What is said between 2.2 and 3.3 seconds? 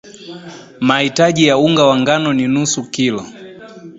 ni nusu kilo